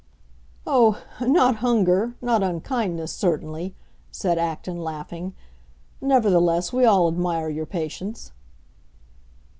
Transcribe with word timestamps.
"Oh, 0.65 0.99
not 1.21 1.57
hunger, 1.57 2.15
not 2.23 2.41
unkindness, 2.41 3.11
certainly," 3.13 3.75
said 4.11 4.39
Acton, 4.39 4.83
laughing. 4.83 5.35
"Nevertheless, 6.01 6.73
we 6.73 6.85
all 6.85 7.07
admire 7.07 7.49
your 7.49 7.67
patience." 7.67 8.31